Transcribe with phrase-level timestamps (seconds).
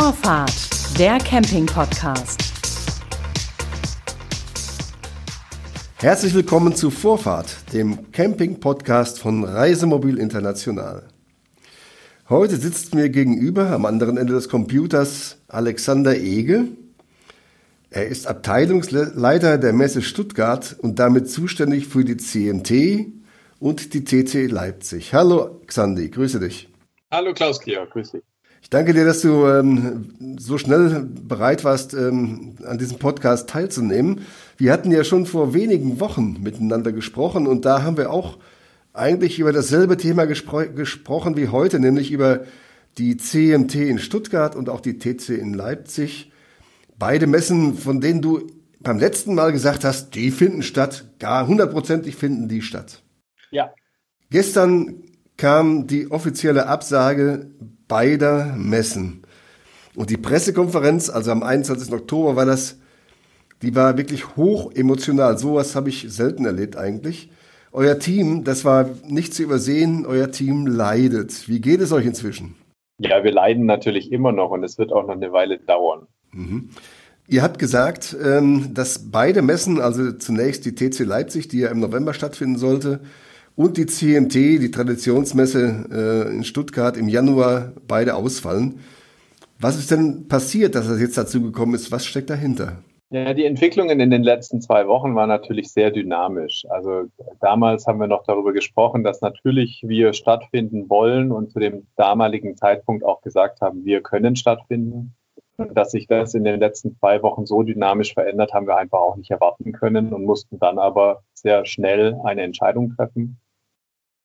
[0.00, 2.40] Vorfahrt, der Camping-Podcast.
[5.96, 11.08] Herzlich willkommen zu Vorfahrt, dem Camping-Podcast von Reisemobil International.
[12.28, 16.66] Heute sitzt mir gegenüber am anderen Ende des Computers Alexander Ege.
[17.90, 23.14] Er ist Abteilungsleiter der Messe Stuttgart und damit zuständig für die CMT
[23.58, 25.12] und die TT Leipzig.
[25.12, 26.68] Hallo Xandi, grüße dich.
[27.10, 28.22] Hallo Klaus-Georg, grüß dich.
[28.60, 34.22] Ich danke dir, dass du ähm, so schnell bereit warst, ähm, an diesem Podcast teilzunehmen.
[34.56, 38.38] Wir hatten ja schon vor wenigen Wochen miteinander gesprochen und da haben wir auch
[38.92, 42.44] eigentlich über dasselbe Thema gespro gesprochen wie heute, nämlich über
[42.98, 46.32] die CMT in Stuttgart und auch die TC in Leipzig.
[46.98, 48.48] Beide Messen, von denen du
[48.80, 53.02] beim letzten Mal gesagt hast, die finden statt, gar hundertprozentig finden die statt.
[53.50, 53.72] Ja.
[54.30, 55.02] Gestern
[55.36, 57.50] kam die offizielle Absage
[57.88, 59.22] beider Messen.
[59.94, 61.92] Und die Pressekonferenz, also am 21.
[61.92, 62.78] Oktober war das,
[63.62, 65.38] die war wirklich hoch emotional.
[65.38, 67.30] Sowas habe ich selten erlebt eigentlich.
[67.72, 71.48] Euer Team, das war nicht zu übersehen, euer Team leidet.
[71.48, 72.54] Wie geht es euch inzwischen?
[72.98, 76.06] Ja, wir leiden natürlich immer noch und es wird auch noch eine Weile dauern.
[76.32, 76.70] Mhm.
[77.26, 81.78] Ihr habt gesagt, ähm, dass beide Messen, also zunächst die TC Leipzig, die ja im
[81.78, 83.00] November stattfinden sollte,
[83.58, 88.78] und die CMT, die Traditionsmesse äh, in Stuttgart im Januar, beide ausfallen.
[89.58, 91.90] Was ist denn passiert, dass es jetzt dazu gekommen ist?
[91.90, 92.84] Was steckt dahinter?
[93.10, 96.66] Ja, die Entwicklungen in den letzten zwei Wochen waren natürlich sehr dynamisch.
[96.70, 97.06] Also
[97.40, 102.56] damals haben wir noch darüber gesprochen, dass natürlich wir stattfinden wollen und zu dem damaligen
[102.56, 105.16] Zeitpunkt auch gesagt haben, wir können stattfinden.
[105.56, 109.00] Und dass sich das in den letzten zwei Wochen so dynamisch verändert, haben wir einfach
[109.00, 113.40] auch nicht erwarten können und mussten dann aber sehr schnell eine Entscheidung treffen.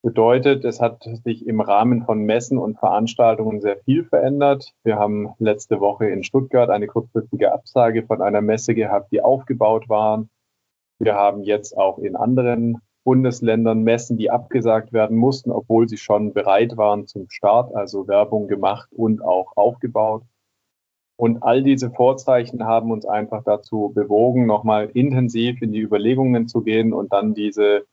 [0.06, 4.74] Bedeutet, es hat sich im Rahmen von Messen und Veranstaltungen sehr viel verändert.
[4.84, 9.88] Wir haben letzte Woche in Stuttgart eine kurzfristige Absage von einer Messe gehabt, die aufgebaut
[9.88, 10.30] waren.
[11.00, 16.34] Wir haben jetzt auch in anderen Bundesländern Messen, die abgesagt werden mussten, obwohl sie schon
[16.34, 20.24] bereit waren zum Start, also Werbung gemacht und auch aufgebaut.
[21.16, 26.62] Und all diese Vorzeichen haben uns einfach dazu bewogen, nochmal intensiv in die Überlegungen zu
[26.62, 27.86] gehen und dann diese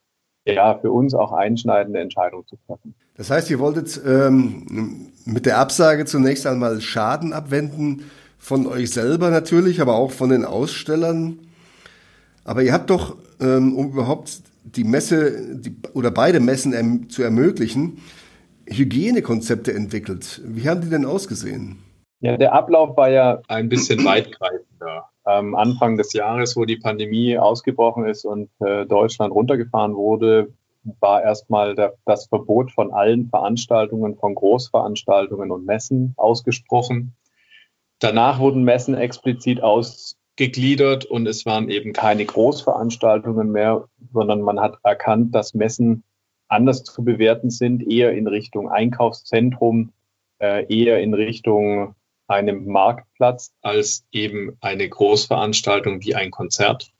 [0.45, 2.95] ja, für uns auch einschneidende Entscheidung zu treffen.
[3.17, 9.31] Das heißt, ihr wolltet ähm, mit der Absage zunächst einmal Schaden abwenden von euch selber
[9.31, 11.39] natürlich, aber auch von den Ausstellern.
[12.45, 17.23] Aber ihr habt doch, ähm, um überhaupt die Messe die, oder beide Messen erm zu
[17.23, 17.99] ermöglichen,
[18.67, 20.41] Hygienekonzepte entwickelt.
[20.45, 21.79] Wie haben die denn ausgesehen?
[22.21, 27.39] Ja, der Ablauf war ja ein bisschen weitgreifender ähm, Anfang des Jahres, wo die Pandemie
[27.39, 30.53] ausgebrochen ist und äh, Deutschland runtergefahren wurde,
[31.01, 31.75] war erstmal
[32.07, 37.15] das Verbot von allen Veranstaltungen, von Großveranstaltungen und Messen ausgesprochen.
[37.99, 44.79] Danach wurden Messen explizit ausgegliedert und es waren eben keine Großveranstaltungen mehr, sondern man hat
[44.83, 46.03] erkannt, dass Messen
[46.49, 49.93] anders zu bewerten sind, eher in Richtung Einkaufszentrum,
[50.41, 51.95] äh, eher in Richtung
[52.31, 56.93] einem Marktplatz als eben eine Großveranstaltung wie ein Konzert.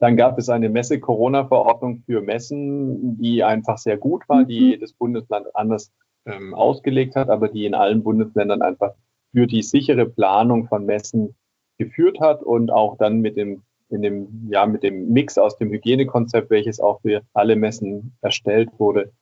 [0.00, 4.66] Dann gab es eine Messe-Corona-Verordnung für Messen, die einfach sehr gut war, die mhm.
[4.70, 5.92] jedes Bundesland anders
[6.24, 8.94] ähm, ausgelegt hat, aber die in allen Bundesländern einfach
[9.32, 11.34] für die sichere Planung von Messen
[11.76, 15.70] geführt hat und auch dann mit dem, in dem, ja, mit dem Mix aus dem
[15.70, 19.12] Hygienekonzept, welches auch für alle Messen erstellt wurde,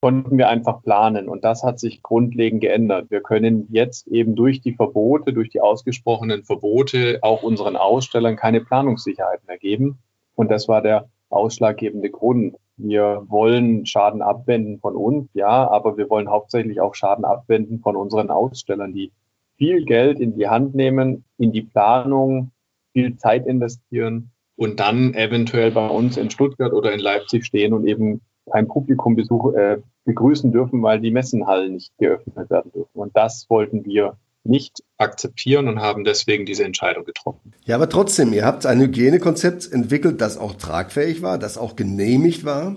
[0.00, 1.28] konnten wir einfach planen.
[1.28, 3.10] Und das hat sich grundlegend geändert.
[3.10, 8.60] Wir können jetzt eben durch die Verbote, durch die ausgesprochenen Verbote auch unseren Ausstellern keine
[8.60, 9.98] Planungssicherheit mehr geben.
[10.34, 12.56] Und das war der ausschlaggebende Grund.
[12.76, 17.96] Wir wollen Schaden abwenden von uns, ja, aber wir wollen hauptsächlich auch Schaden abwenden von
[17.96, 19.12] unseren Ausstellern, die
[19.56, 22.52] viel Geld in die Hand nehmen, in die Planung,
[22.92, 27.86] viel Zeit investieren und dann eventuell bei uns in Stuttgart oder in Leipzig stehen und
[27.86, 28.20] eben
[28.50, 32.98] ein Publikumbesuch äh, begrüßen dürfen, weil die Messenhallen nicht geöffnet werden dürfen.
[32.98, 37.52] Und das wollten wir nicht akzeptieren und haben deswegen diese Entscheidung getroffen.
[37.64, 42.44] Ja, aber trotzdem, ihr habt ein Hygienekonzept entwickelt, das auch tragfähig war, das auch genehmigt
[42.44, 42.76] war.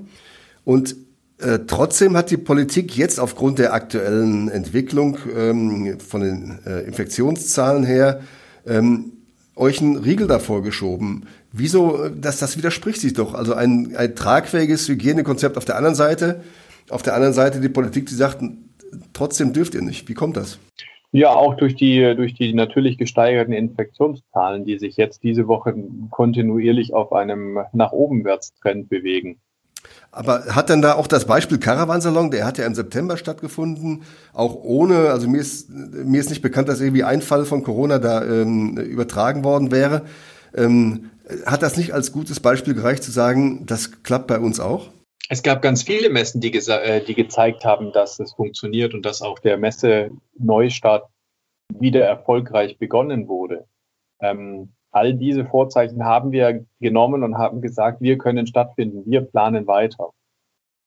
[0.66, 0.96] Und
[1.40, 7.84] äh, trotzdem hat die Politik jetzt aufgrund der aktuellen Entwicklung ähm, von den äh, Infektionszahlen
[7.84, 8.22] her
[8.66, 9.19] ähm,
[9.60, 11.28] euch einen Riegel davor geschoben.
[11.52, 13.34] Wieso, das, das widerspricht sich doch.
[13.34, 16.42] Also ein, ein tragfähiges Hygienekonzept auf der anderen Seite,
[16.90, 18.42] auf der anderen Seite die Politik, die sagt,
[19.14, 20.08] trotzdem dürft ihr nicht.
[20.10, 20.60] Wie kommt das?
[21.12, 25.76] Ja, auch durch die, durch die natürlich gesteigerten Infektionszahlen, die sich jetzt diese Woche
[26.12, 29.40] kontinuierlich auf einem nach obenwärts Trend bewegen.
[30.12, 34.04] Aber hat denn da auch das Beispiel Caravansalon, der hat ja im September stattgefunden,
[34.34, 38.00] auch ohne, also mir ist, mir ist nicht bekannt, dass irgendwie ein Fall von Corona
[38.00, 40.06] da ähm, übertragen worden wäre.
[40.56, 41.12] Ähm,
[41.46, 44.90] hat das nicht als gutes Beispiel gereicht zu sagen, das klappt bei uns auch?
[45.32, 49.22] Es gab ganz viele Messen, die, äh, die gezeigt haben, dass es funktioniert und dass
[49.22, 51.08] auch der Messe-Neustart
[51.78, 53.68] wieder erfolgreich begonnen wurde.
[54.20, 59.68] Ähm, all diese Vorzeichen haben wir genommen und haben gesagt, wir können stattfinden, wir planen
[59.68, 60.12] weiter.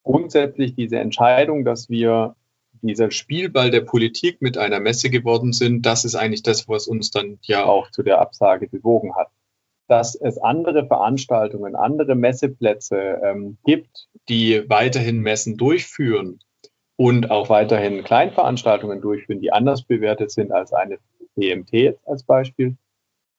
[0.04, 2.34] Grundsätzlich diese Entscheidung, dass wir
[2.82, 7.10] dieser Spielball der Politik mit einer Messe geworden sind, das ist eigentlich das, was uns
[7.10, 9.28] dann ja auch zu der Absage bewogen hat.
[9.86, 16.40] Dass es andere Veranstaltungen, andere Messeplätze ähm, gibt, die weiterhin Messen durchführen
[16.96, 20.98] und auch weiterhin Kleinveranstaltungen durchführen, die anders bewertet sind als eine
[21.36, 22.76] PMT als Beispiel,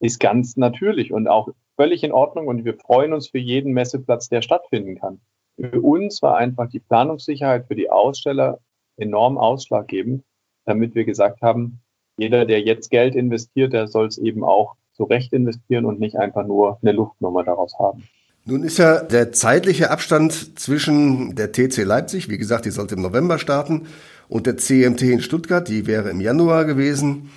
[0.03, 1.47] ist ganz natürlich und auch
[1.77, 5.21] völlig in Ordnung und wir freuen uns für jeden Messeplatz, der stattfinden kann.
[5.57, 8.59] Für uns war einfach die Planungssicherheit für die Aussteller
[8.97, 10.23] enorm ausschlaggebend,
[10.65, 11.79] damit wir gesagt haben,
[12.17, 16.17] jeder, der jetzt Geld investiert, der soll es eben auch so recht investieren und nicht
[16.17, 18.03] einfach nur eine Luftnummer daraus haben.
[18.45, 23.01] Nun ist ja der zeitliche Abstand zwischen der TC Leipzig, wie gesagt, die sollte im
[23.01, 23.87] November starten,
[24.27, 27.29] und der CMT in Stuttgart, die wäre im Januar gewesen,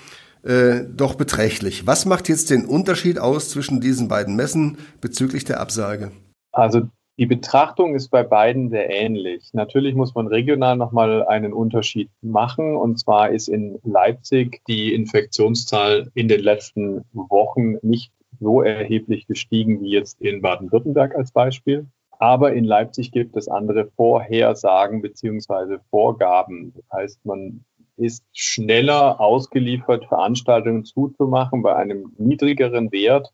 [0.46, 1.86] äh, doch beträchtlich.
[1.86, 6.12] Was macht jetzt den Unterschied aus zwischen diesen beiden Messen bezüglich der Absage?
[6.52, 6.82] Also
[7.18, 9.50] die Betrachtung ist bei beiden sehr ähnlich.
[9.54, 12.76] Natürlich muss man regional nochmal einen Unterschied machen.
[12.76, 19.80] Und zwar ist in Leipzig die Infektionszahl in den letzten Wochen nicht so erheblich gestiegen
[19.80, 21.86] wie jetzt in Baden-Württemberg als Beispiel.
[22.18, 26.72] Aber in Leipzig gibt es andere Vorhersagen beziehungsweise Vorgaben.
[26.74, 27.64] Das heißt, man
[27.96, 33.32] ist schneller ausgeliefert, Veranstaltungen zuzumachen bei einem niedrigeren Wert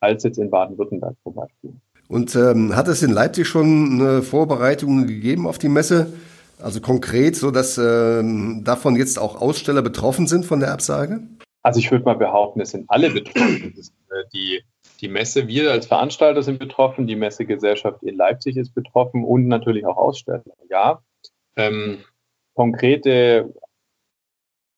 [0.00, 1.74] als jetzt in Baden-Württemberg zum Beispiel.
[2.08, 6.12] Und ähm, hat es in Leipzig schon eine Vorbereitung gegeben auf die Messe?
[6.62, 11.22] Also konkret, so dass ähm, davon jetzt auch Aussteller betroffen sind von der Absage?
[11.62, 13.74] Also ich würde mal behaupten, es sind alle betroffen.
[13.76, 14.62] Äh, die,
[15.00, 19.86] die Messe, wir als Veranstalter sind betroffen, die Messegesellschaft in Leipzig ist betroffen und natürlich
[19.86, 20.42] auch Aussteller.
[20.68, 21.02] Ja,
[21.56, 21.98] ähm,
[22.54, 23.52] konkrete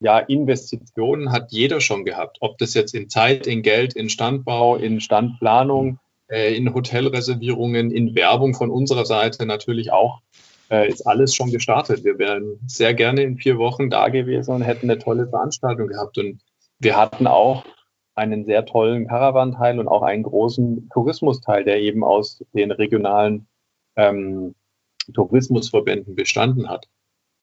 [0.00, 2.38] ja, Investitionen hat jeder schon gehabt.
[2.40, 5.98] Ob das jetzt in Zeit, in Geld, in Standbau, in Standplanung,
[6.28, 10.20] äh, in Hotelreservierungen, in Werbung von unserer Seite natürlich auch,
[10.70, 12.04] äh, ist alles schon gestartet.
[12.04, 16.18] Wir wären sehr gerne in vier Wochen da gewesen und hätten eine tolle Veranstaltung gehabt.
[16.18, 16.40] Und
[16.78, 17.64] wir hatten auch
[18.14, 23.46] einen sehr tollen Caravan-Teil und auch einen großen Tourismusteil, der eben aus den regionalen
[23.96, 24.54] ähm,
[25.14, 26.88] Tourismusverbänden bestanden hat.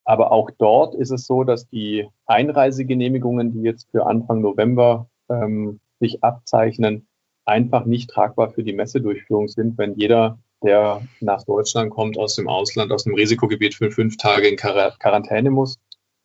[0.06, 5.80] Aber auch dort ist es so, dass die Einreisegenehmigungen, die jetzt für Anfang November ähm,
[6.00, 7.08] sich abzeichnen,
[7.46, 12.48] einfach nicht tragbar für die Messedurchführung sind, wenn jeder, der nach Deutschland kommt aus dem
[12.48, 15.80] Ausland, aus dem Risikogebiet für fünf Tage in Quar Quarantäne muss,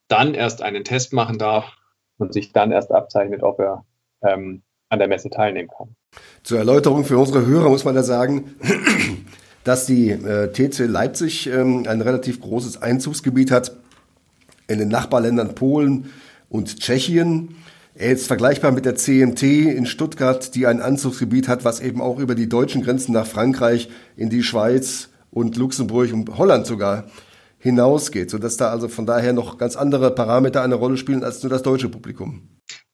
[0.09, 1.77] dann erst einen Test machen darf
[2.19, 3.85] und sich dann erst abzeichnet, ob er
[4.23, 5.95] ähm, an der Messe teilnehmen kann.
[6.43, 8.57] Zur Erläuterung für unsere Hörer muss man da sagen,
[9.65, 13.73] dass die äh, TC Leipzig ähm, ein relativ großes Einzugsgebiet hat
[14.67, 16.11] in den Nachbarländern Polen
[16.49, 17.57] und Tschechien.
[17.95, 22.19] Er ist vergleichbar mit der CMT in Stuttgart, die ein Anzugsgebiet hat, was eben auch
[22.19, 27.07] über die deutschen Grenzen nach Frankreich, in die Schweiz und Luxemburg und Holland sogar
[27.59, 31.51] hinausgeht, sodass da also von daher noch ganz andere Parameter eine Rolle spielen als nur
[31.51, 32.43] das deutsche Publikum.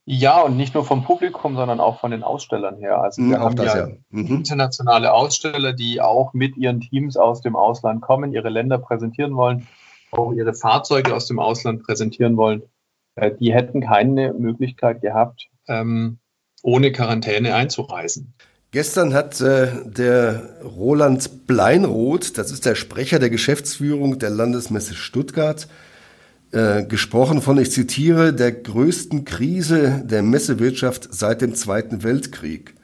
[0.06, 3.00] Ja, und nicht nur vom Publikum, sondern auch von den Ausstellern her.
[3.00, 3.94] Also wir mhm, haben das, ja, ja.
[4.10, 4.26] Mhm.
[4.26, 9.66] internationale Aussteller, die auch mit ihren Teams aus dem Ausland kommen, ihre Länder präsentieren wollen,
[10.10, 12.62] auch ihre Fahrzeuge aus dem Ausland präsentieren wollen.
[13.14, 16.18] Äh, die hätten keine Möglichkeit gehabt, ähm,
[16.62, 18.34] ohne Quarantäne einzureisen.
[18.72, 25.68] Gestern hat äh, der Roland Bleinroth, das ist der Sprecher der Geschäftsführung der Landesmesse Stuttgart,
[26.54, 32.74] äh, gesprochen von, ich zitiere, der größten Krise der Messewirtschaft seit dem Zweiten Weltkrieg.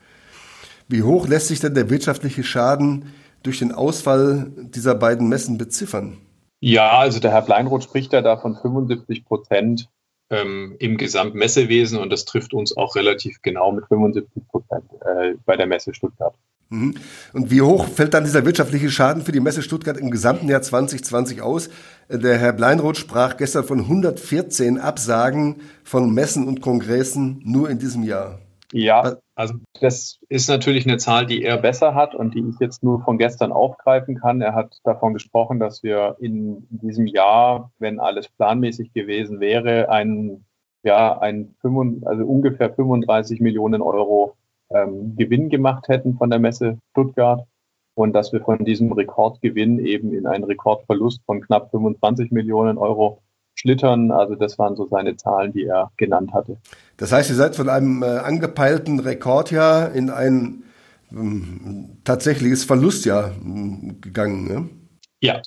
[0.87, 3.13] Wie hoch lässt sich denn der wirtschaftliche Schaden
[3.43, 6.17] durch den Ausfall dieser beiden Messen beziffern?
[6.59, 9.89] Ja, also der Herr Bleinroth spricht ja da von 75 Prozent
[10.29, 15.55] ähm, im Gesamtmessewesen und das trifft uns auch relativ genau mit 75 Prozent äh, bei
[15.55, 16.35] der Messe Stuttgart.
[16.71, 16.95] Mhm.
[17.33, 20.61] Und wie hoch fällt dann dieser wirtschaftliche Schaden für die Messe Stuttgart im gesamten Jahr
[20.61, 21.69] 2020 aus?
[22.09, 28.03] Der Herr Bleinroth sprach gestern von 114 Absagen von Messen und Kongressen nur in diesem
[28.03, 28.39] Jahr.
[28.73, 32.83] Ja, also das ist natürlich eine Zahl, die er besser hat und die ich jetzt
[32.83, 34.39] nur von gestern aufgreifen kann.
[34.39, 40.45] Er hat davon gesprochen, dass wir in diesem Jahr, wenn alles planmäßig gewesen wäre, ein,
[40.83, 44.37] ja, ein 5, also ungefähr 35 Millionen Euro
[44.73, 47.45] ähm, Gewinn gemacht hätten von der Messe Stuttgart.
[47.93, 53.21] und dass wir von diesem Rekordgewinn eben in einen Rekordverlust von knapp 25 Millionen Euro
[53.55, 54.11] schlittern.
[54.11, 56.57] Also das waren so seine Zahlen, die er genannt hatte.
[56.97, 60.63] Das heißt, ihr seid von einem äh, angepeilten Rekordjahr in ein
[61.11, 64.47] ähm, tatsächliches Verlustjahr ähm, gegangen.
[64.47, 64.69] Ne?
[65.19, 65.41] Ja,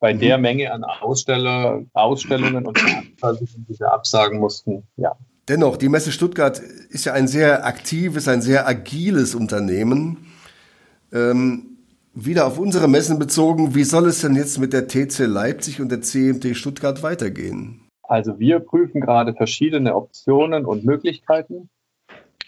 [0.00, 0.20] bei mhm.
[0.20, 5.16] der Menge an Aussteller, Ausstellungen und Veranstaltungen, die wir absagen mussten, ja.
[5.50, 10.28] Dennoch, die Messe Stuttgart ist ja ein sehr aktives, ein sehr agiles Unternehmen.
[11.12, 11.78] Ähm,
[12.14, 15.90] wieder auf unsere Messen bezogen, wie soll es denn jetzt mit der TC Leipzig und
[15.90, 17.80] der CMT Stuttgart weitergehen?
[18.04, 21.68] Also wir prüfen gerade verschiedene Optionen und Möglichkeiten.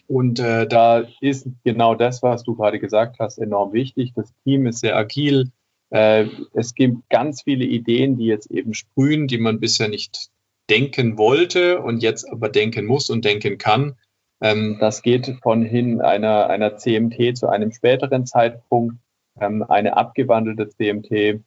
[0.06, 4.12] Und äh, da ist genau das, was du gerade gesagt hast, enorm wichtig.
[4.14, 5.50] Das Team ist sehr agil.
[5.90, 10.30] Äh, es gibt ganz viele Ideen, die jetzt eben sprühen, die man bisher nicht
[10.71, 13.97] denken wollte und jetzt aber denken muss und denken kann.
[14.40, 18.97] Ähm, das geht von hin einer, einer CMT zu einem späteren Zeitpunkt,
[19.40, 21.40] ähm, eine abgewandelte CMT,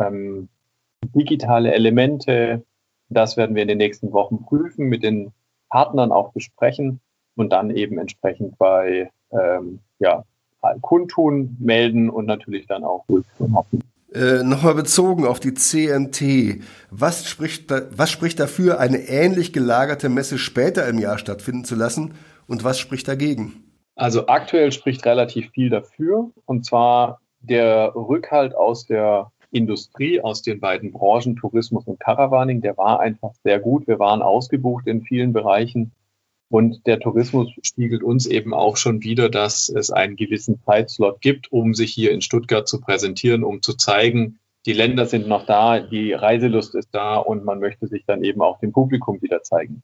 [0.00, 0.48] ähm,
[1.14, 2.64] digitale Elemente.
[3.08, 5.32] Das werden wir in den nächsten Wochen prüfen, mit den
[5.68, 7.00] Partnern auch besprechen
[7.36, 10.24] und dann eben entsprechend bei ähm, ja,
[10.80, 13.56] Kundtun melden und natürlich dann auch durchführen.
[14.12, 16.62] Äh, Nochmal bezogen auf die CMT.
[16.90, 21.76] Was spricht, da, was spricht dafür, eine ähnlich gelagerte Messe später im Jahr stattfinden zu
[21.76, 22.14] lassen
[22.48, 23.64] und was spricht dagegen?
[23.94, 30.60] Also aktuell spricht relativ viel dafür und zwar der Rückhalt aus der Industrie, aus den
[30.60, 33.86] beiden Branchen Tourismus und Caravaning, der war einfach sehr gut.
[33.86, 35.92] Wir waren ausgebucht in vielen Bereichen.
[36.50, 41.52] Und der Tourismus spiegelt uns eben auch schon wieder, dass es einen gewissen Zeitslot gibt,
[41.52, 45.78] um sich hier in Stuttgart zu präsentieren, um zu zeigen, die Länder sind noch da,
[45.80, 49.82] die Reiselust ist da und man möchte sich dann eben auch dem Publikum wieder zeigen.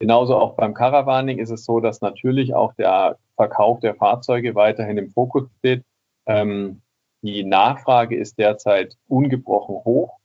[0.00, 4.96] Genauso auch beim Caravaning ist es so, dass natürlich auch der Verkauf der Fahrzeuge weiterhin
[4.96, 5.84] im Fokus steht.
[6.26, 6.80] Ähm,
[7.22, 10.16] die Nachfrage ist derzeit ungebrochen hoch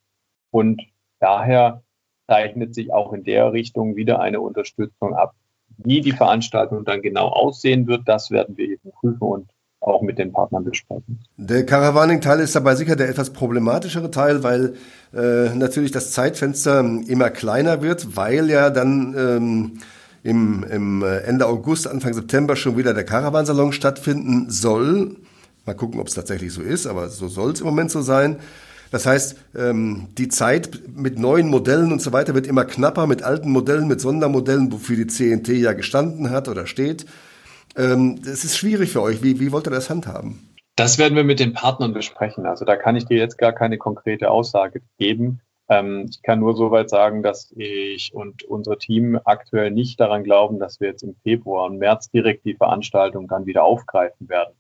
[0.51, 0.81] und
[1.19, 1.83] daher
[2.27, 5.35] zeichnet sich auch in der Richtung wieder eine Unterstützung ab.
[5.77, 9.49] Wie die Veranstaltung dann genau aussehen wird, das werden wir eben prüfen und
[9.81, 11.19] auch mit den Partnern besprechen.
[11.37, 14.73] Der Caravaning-Teil ist dabei sicher der etwas problematischere Teil, weil
[15.13, 19.79] äh, natürlich das Zeitfenster immer kleiner wird, weil ja dann ähm,
[20.23, 25.17] im, im äh, Ende August, Anfang September schon wieder der Caravansalon stattfinden soll.
[25.65, 28.37] Mal gucken, ob es tatsächlich so ist, aber so soll es im Moment so sein.
[28.91, 33.23] Das heißt, ähm, die Zeit mit neuen Modellen und so weiter wird immer knapper, mit
[33.23, 37.05] alten Modellen, mit Sondermodellen, wofür die CNT ja gestanden hat oder steht.
[37.75, 39.21] Ähm, es ist schwierig für euch.
[39.23, 40.49] Wie, wie wollt ihr das handhaben?
[40.75, 42.45] Das werden wir mit den Partnern besprechen.
[42.45, 45.39] Also da kann ich dir jetzt gar keine konkrete Aussage geben.
[45.69, 50.59] Ähm, ich kann nur soweit sagen, dass ich und unser Team aktuell nicht daran glauben,
[50.59, 54.53] dass wir jetzt im Februar und März direkt die Veranstaltung dann wieder aufgreifen werden,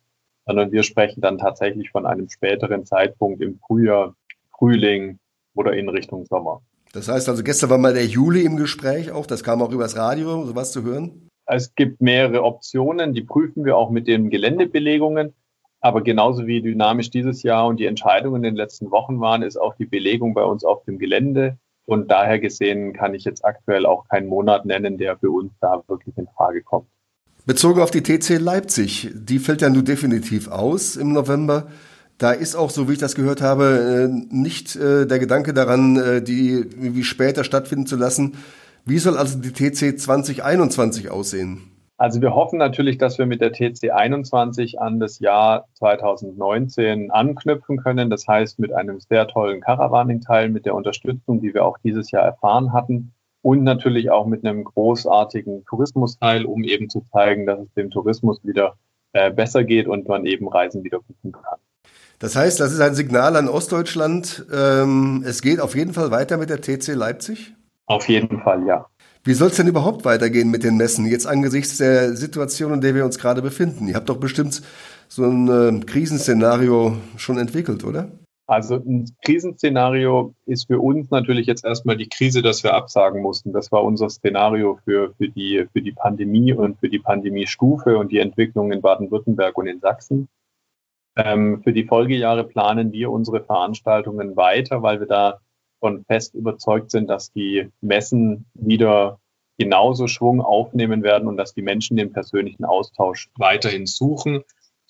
[0.45, 4.15] sondern wir sprechen dann tatsächlich von einem späteren Zeitpunkt im Frühjahr
[4.57, 5.19] Frühling
[5.53, 6.61] oder in Richtung Sommer.
[6.93, 9.97] Das heißt also, gestern war mal der Juli im Gespräch auch, das kam auch übers
[9.97, 11.29] Radio, sowas zu hören?
[11.45, 15.33] Es gibt mehrere Optionen, die prüfen wir auch mit den Geländebelegungen.
[15.81, 19.57] Aber genauso wie dynamisch dieses Jahr und die Entscheidungen in den letzten Wochen waren, ist
[19.57, 21.57] auch die Belegung bei uns auf dem Gelände.
[21.85, 25.83] Und daher gesehen kann ich jetzt aktuell auch keinen Monat nennen, der für uns da
[25.87, 26.87] wirklich in Frage kommt.
[27.45, 31.67] Bezogen auf die TC Leipzig, die fällt ja nun definitiv aus im November.
[32.17, 35.95] Da ist auch, so wie ich das gehört habe, äh, nicht äh, der Gedanke daran,
[35.95, 38.37] äh, die wie später stattfinden zu lassen.
[38.83, 41.61] Wie soll also die TC 2021 aussehen?
[41.97, 47.77] Also wir hoffen natürlich, dass wir mit der TC 21 an das Jahr 2019 anknüpfen
[47.77, 48.09] können.
[48.09, 52.23] Das heißt mit einem sehr tollen Caravaning-Teil, mit der Unterstützung, die wir auch dieses Jahr
[52.23, 53.13] erfahren hatten
[53.45, 58.39] und natürlich auch mit einem großartigen Tourismusteil, um eben zu zeigen, dass es dem Tourismus
[58.43, 58.75] wieder
[59.13, 61.59] äh, besser geht und man eben Reisen wieder buchen kann.
[62.17, 64.47] Das heißt, das ist ein Signal an Ostdeutschland.
[64.51, 67.53] Ähm, es geht auf jeden Fall weiter mit der TC Leipzig?
[67.85, 68.87] Auf jeden Fall, ja.
[69.23, 72.95] Wie soll es denn überhaupt weitergehen mit den Messen, jetzt angesichts der Situation, in der
[72.95, 73.87] wir uns gerade befinden?
[73.87, 74.63] Ihr habt doch bestimmt
[75.07, 78.07] so ein äh, Krisenszenario schon entwickelt, oder?
[78.47, 83.53] Also ein Krisenszenario ist für uns natürlich jetzt erstmal die Krise, dass wir absagen mussten.
[83.53, 88.11] Das war unser Szenario für, für, die, für die Pandemie und für die Pandemiestufe und
[88.11, 90.27] die Entwicklung in Baden-Württemberg und in Sachsen.
[91.15, 95.39] Ähm, für die Folgejahre planen wir unsere Veranstaltungen weiter, weil wir da
[95.79, 99.19] von fest überzeugt sind, dass die Messen wieder
[99.57, 104.43] genauso Schwung aufnehmen werden und dass die Menschen den persönlichen Austausch weiterhin suchen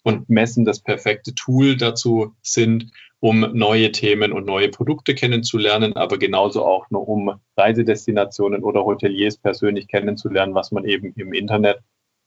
[0.04, 2.92] und Messen das perfekte Tool dazu sind,
[3.26, 9.38] um neue Themen und neue Produkte kennenzulernen, aber genauso auch nur um Reisedestinationen oder Hoteliers
[9.38, 11.80] persönlich kennenzulernen, was man eben im Internet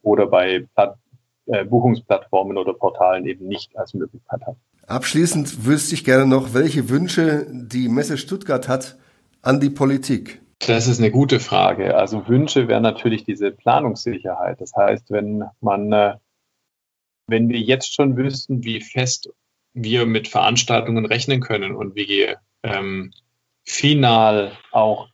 [0.02, 0.98] oder bei Platt
[1.46, 4.56] äh, Buchungsplattformen oder Portalen eben nicht als Möglichkeit hat.
[4.88, 8.98] Abschließend wüsste ich gerne noch, welche Wünsche die Messe Stuttgart hat
[9.40, 10.40] an die Politik.
[10.66, 11.96] Das ist eine gute Frage.
[11.96, 14.60] Also Wünsche wären natürlich diese Planungssicherheit.
[14.60, 16.16] Das heißt, wenn man, äh,
[17.28, 19.30] wenn wir jetzt schon wüssten, wie fest
[19.82, 23.12] wir mit Veranstaltungen rechnen können und wie ähm,
[23.64, 25.08] final auch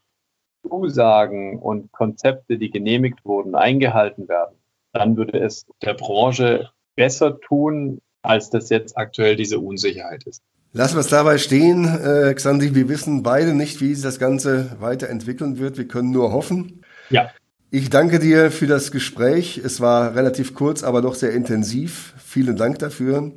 [0.66, 4.56] Zusagen und Konzepte, die genehmigt wurden, eingehalten werden,
[4.92, 10.42] dann würde es der Branche besser tun, als das jetzt aktuell diese Unsicherheit ist.
[10.72, 12.74] Lassen wir es dabei stehen, äh, Xandi.
[12.74, 15.78] Wir wissen beide nicht, wie sich das Ganze weiterentwickeln wird.
[15.78, 16.82] Wir können nur hoffen.
[17.10, 17.30] Ja.
[17.70, 19.58] Ich danke dir für das Gespräch.
[19.58, 22.14] Es war relativ kurz, aber doch sehr intensiv.
[22.18, 23.32] Vielen Dank dafür.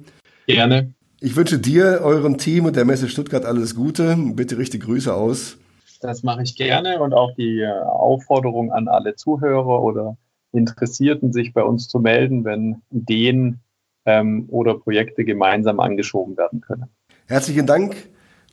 [0.48, 0.93] Gerne.
[1.19, 4.15] Ich wünsche dir, eurem Team und der Messe Stuttgart alles Gute.
[4.36, 5.57] Bitte richte Grüße aus.
[6.00, 10.15] Das mache ich gerne und auch die äh, Aufforderung an alle Zuhörer oder
[10.51, 13.62] Interessierten, sich bei uns zu melden, wenn Ideen
[14.05, 16.86] ähm, oder Projekte gemeinsam angeschoben werden können.
[17.25, 17.95] Herzlichen Dank.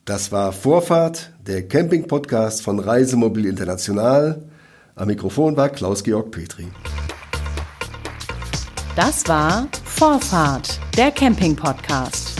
[0.06, 4.42] Das war Vorfahrt, der Camping-Podcast von Reisemobil International.
[4.94, 6.68] Am Mikrofon war Klaus-Georg Petri.
[8.96, 12.33] Das war Vorfahrt, der Camping-Podcast.